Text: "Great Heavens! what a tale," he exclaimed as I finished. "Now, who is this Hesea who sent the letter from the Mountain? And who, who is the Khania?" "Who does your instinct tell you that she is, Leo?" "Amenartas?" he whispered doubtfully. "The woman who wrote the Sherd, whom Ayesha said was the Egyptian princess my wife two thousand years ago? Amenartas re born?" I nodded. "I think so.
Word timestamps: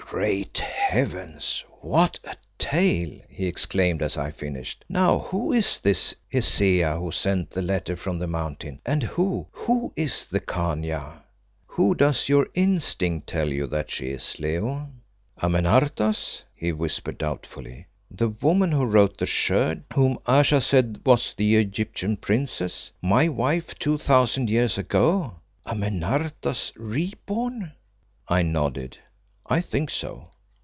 "Great 0.13 0.57
Heavens! 0.57 1.63
what 1.79 2.19
a 2.25 2.35
tale," 2.57 3.21
he 3.29 3.45
exclaimed 3.47 4.01
as 4.01 4.17
I 4.17 4.31
finished. 4.31 4.83
"Now, 4.89 5.19
who 5.19 5.53
is 5.53 5.79
this 5.79 6.13
Hesea 6.29 6.99
who 6.99 7.11
sent 7.13 7.51
the 7.51 7.61
letter 7.61 7.95
from 7.95 8.19
the 8.19 8.27
Mountain? 8.27 8.81
And 8.85 9.03
who, 9.03 9.47
who 9.53 9.93
is 9.95 10.27
the 10.27 10.41
Khania?" 10.41 11.23
"Who 11.67 11.95
does 11.95 12.27
your 12.27 12.49
instinct 12.55 13.27
tell 13.27 13.47
you 13.47 13.67
that 13.67 13.89
she 13.89 14.07
is, 14.07 14.37
Leo?" 14.37 14.89
"Amenartas?" 15.41 16.43
he 16.53 16.73
whispered 16.73 17.17
doubtfully. 17.17 17.87
"The 18.13 18.27
woman 18.27 18.73
who 18.73 18.83
wrote 18.83 19.17
the 19.17 19.25
Sherd, 19.25 19.85
whom 19.93 20.17
Ayesha 20.27 20.59
said 20.59 20.99
was 21.05 21.33
the 21.35 21.55
Egyptian 21.55 22.17
princess 22.17 22.91
my 23.01 23.29
wife 23.29 23.79
two 23.79 23.97
thousand 23.97 24.49
years 24.49 24.77
ago? 24.77 25.37
Amenartas 25.65 26.73
re 26.75 27.13
born?" 27.25 27.71
I 28.27 28.41
nodded. 28.41 28.97
"I 29.47 29.59
think 29.59 29.89
so. 29.89 30.29